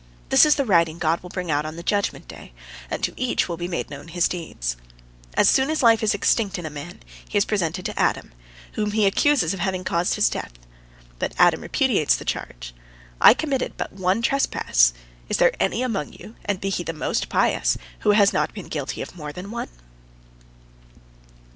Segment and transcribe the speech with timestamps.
[0.29, 2.53] This is the writing God will bring out on the judgment day,
[2.89, 4.75] and to each will be made known his deeds.
[5.35, 8.31] As soon as life is extinct in a man, he is presented to Adam,
[8.71, 10.53] whom he accuses of having caused his death.
[11.19, 12.73] But Adam repudiates the charge:
[13.21, 14.91] "I committed but one trespass.
[15.29, 18.69] Is there any among you, and be he the most pious, who has not been
[18.69, 19.69] guilty of more than one?"